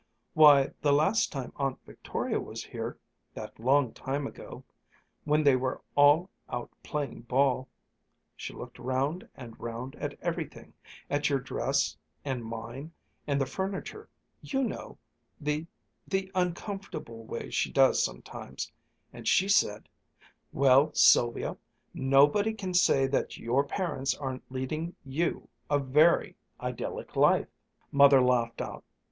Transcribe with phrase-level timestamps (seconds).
[0.33, 2.97] "Why, the last time Aunt Victoria was here
[3.35, 4.63] that long time ago
[5.25, 7.67] when they were all out playing ball
[8.35, 10.73] she looked round and round at everything
[11.07, 11.95] at your dress
[12.25, 12.91] and mine
[13.27, 14.09] and the furniture
[14.41, 14.97] you know
[15.39, 15.67] the
[16.07, 18.71] the uncomfortable way she does sometimes
[19.13, 19.87] and she said,
[20.51, 21.55] 'Well, Sylvia
[21.93, 27.53] nobody can say that your parents aren't leading you a very idyllic life.'"
[27.91, 28.83] Mother laughed out.